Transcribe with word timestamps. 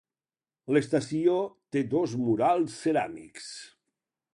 L'estació 0.75 1.37
té 1.77 1.85
dos 1.93 2.17
murals 2.25 2.83
ceràmics. 2.87 3.57